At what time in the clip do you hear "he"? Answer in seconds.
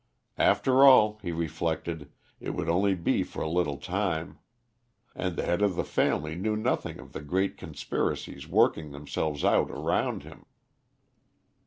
1.21-1.31